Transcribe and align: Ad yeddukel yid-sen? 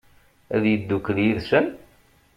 Ad 0.55 0.63
yeddukel 0.69 1.17
yid-sen? 1.25 1.65